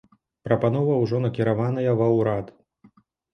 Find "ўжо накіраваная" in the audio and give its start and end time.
1.03-1.93